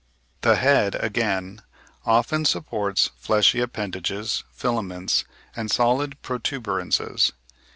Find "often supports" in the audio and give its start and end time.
2.07-3.11